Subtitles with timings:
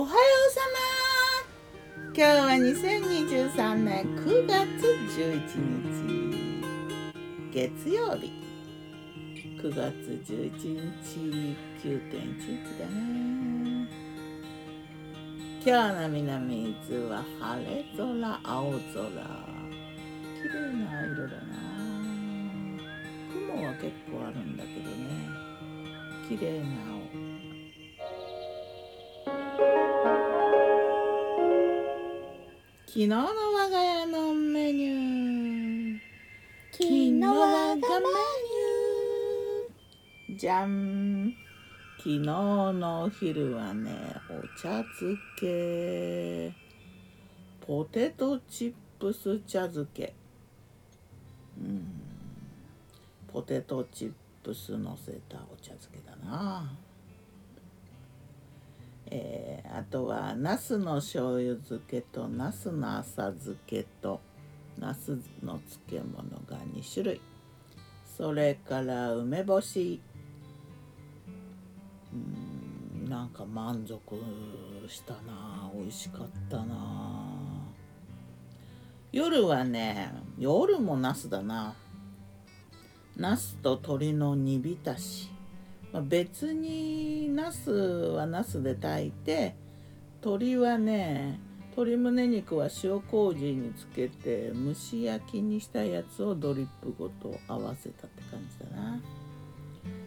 [0.00, 4.64] おはようさま今日は2023年9月
[5.14, 7.52] 11日。
[7.52, 8.32] 月曜日。
[9.60, 9.84] 9月
[10.24, 10.56] 11
[11.04, 11.20] 日
[11.84, 13.90] 9.11だね。
[15.66, 18.80] 今日の南伊豆は晴れ空青空。
[18.80, 21.44] 綺麗な色だな。
[23.34, 25.28] 雲は結構あるんだけどね。
[26.26, 26.99] 綺麗な青
[32.92, 35.98] 昨日の我が家のメニュー。
[36.72, 40.36] 昨日我がメニュー。
[40.36, 41.32] じゃん。
[41.98, 43.92] 昨日のお昼はね
[44.28, 46.52] お茶漬け。
[47.64, 50.12] ポテトチップス茶漬け。
[51.60, 51.86] うん。
[53.32, 54.12] ポテトチッ
[54.42, 56.68] プスのせたお茶漬けだな。
[59.10, 64.20] えー、あとはナスの醤油漬けとナスの浅漬けと
[64.78, 67.20] ナスの漬物が2種類。
[68.16, 70.00] それから梅干し。
[72.12, 74.00] うんなんか満足
[74.88, 75.70] したな。
[75.74, 77.40] 美味しかったな。
[79.12, 81.74] 夜はね夜もナスだな。
[83.16, 85.39] ナスと鶏の煮浸し。
[85.92, 89.54] まあ、別にナスはナスで炊いて
[90.22, 99.00] 鶏はね鶏胸肉は塩麹につけて蒸し焼きにしたやつをドリップごと合わせたって感じだな。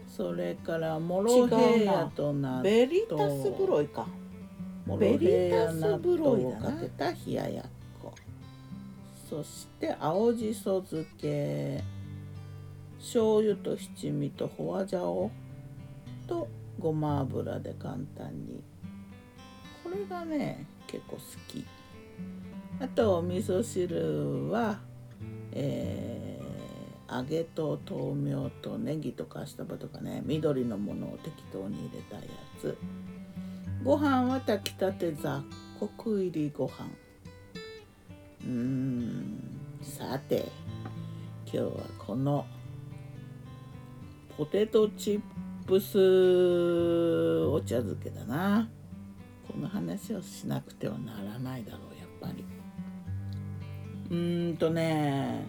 [0.07, 2.63] それからモロヘイヤと納豆。
[2.63, 4.05] ベリタスブロイか。
[4.85, 7.65] モロヘイヤ納豆をかけた冷ややっ
[8.01, 8.13] こ。
[9.27, 11.81] そして青じそ漬け。
[12.99, 15.31] 醤油と七味とホワジャオ
[16.27, 16.47] と
[16.79, 18.63] ごま油で簡単に。
[19.83, 21.66] これがね結構好き。
[22.79, 24.79] あとお味噌汁は
[25.51, 32.23] えー、揚げと豆苗とネギとか下葉とかね緑のものを適当に入れたや
[32.59, 32.78] つ。
[33.84, 35.44] ご飯は炊きたて雑
[35.79, 36.90] 穀入りご飯。
[38.45, 39.40] うーん
[39.81, 40.50] さて
[41.45, 42.45] 今日はこの
[44.38, 45.22] ポテトチッ
[45.66, 48.69] プスお茶漬けだな。
[49.47, 52.46] この話をしなくてはならないだろうやっぱり。
[54.09, 55.46] うーんとね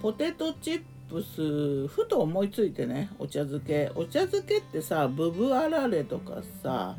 [0.00, 3.90] ポテトチップスふと思いついてねお茶漬け。
[3.94, 6.96] お茶漬けってさブブあられとかさ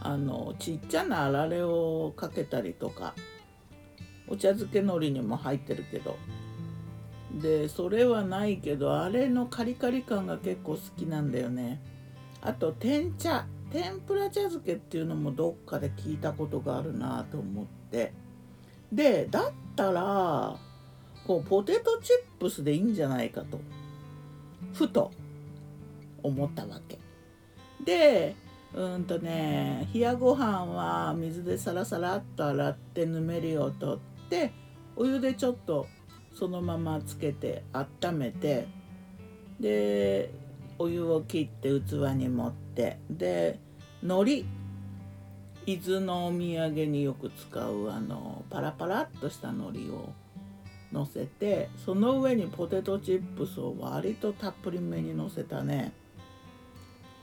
[0.00, 3.14] あのちっちゃなあられをかけたりとか
[4.28, 6.16] お茶漬け海苔にも入ってるけど
[7.40, 11.80] でそれはないけどあれのカリカリ感が結構好きなんだよね。
[12.40, 13.46] あと天茶。
[13.70, 18.12] 天ぷら茶漬けっていうのもどっかで聞いたことがあるなと思って。
[18.92, 20.58] でだったら
[21.26, 23.58] こうポテトチップスでいいんじゃないかと
[24.74, 25.10] ふと
[26.22, 26.98] 思ったわけ。
[27.82, 28.36] で
[28.74, 34.52] うんとね冷やご飯は水でサラサラっと洗ってぬめりを取って
[34.96, 35.86] お湯でちょっと
[36.34, 38.66] そのままつけて温めて
[39.60, 40.30] で
[40.78, 43.58] お湯を切って器に盛ってで
[44.02, 44.44] 海苔
[45.64, 50.12] 伊豆のお土産によく使うあのパラパラっとした海苔を
[50.92, 55.92] のせてその上にポテトチップスを割とたっぷりめにのせたね。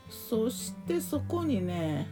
[0.08, 2.08] そしてそこにね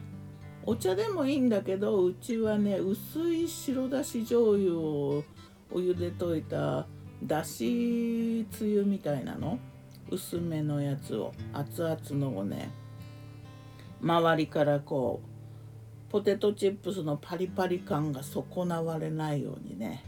[0.65, 5.25] お茶でもいいんだけどうちはね薄い白だし醤油を
[5.71, 6.87] お湯で溶いた
[7.23, 9.59] だしつゆみたいなの？
[10.11, 11.33] 薄めのやつを。
[11.53, 12.71] 熱々のをね。
[14.03, 15.29] 周りからこう
[16.11, 20.05] ポテトチップスのパリパリ感が損なわれないようにね。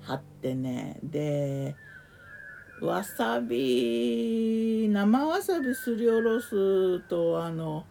[0.00, 0.98] 貼ってね。
[1.02, 1.74] で
[2.80, 7.84] わさび生わさびすりおろすとあの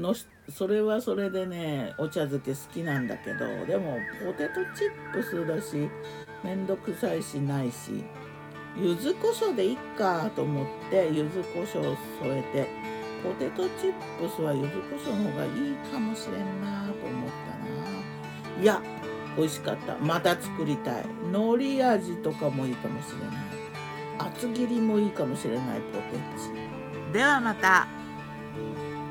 [0.00, 0.14] の
[0.48, 5.88] それはそれでねお茶漬け好きなんだけどでもポテトチップスだし
[6.42, 8.04] めんどくさいしないし
[8.76, 12.68] 柚子胡椒でいっかと思って柚子胡椒を添えて
[13.22, 18.62] ポテトチップスは柚子胡椒の方がいいかもしれんなと思ったな。
[18.62, 18.80] いや
[19.36, 19.96] 美味しかった。
[19.98, 21.04] また作りたい。
[21.24, 23.36] 海苔味とかもいいかもしれない。
[24.18, 27.12] 厚切りもいいかもしれないポテチ。
[27.12, 27.86] ではまた。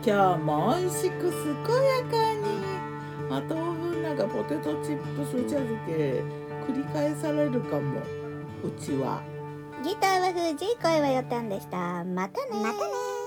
[0.09, 1.37] 今日も美味しく健
[1.85, 2.41] やかに。
[3.29, 6.23] あと分なんかポテトチップス茶漬け
[6.67, 8.01] 繰り返されるかも。
[8.63, 9.21] うちは。
[9.83, 12.03] ギターは藤井声はよったんでした。
[12.05, 13.18] またねまたね